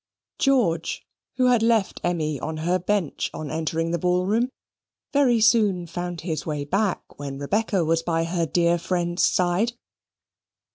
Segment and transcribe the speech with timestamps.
[0.39, 1.05] George,
[1.35, 4.49] who had left Emmy on her bench on entering the ball room,
[5.13, 9.73] very soon found his way back when Rebecca was by her dear friend's side.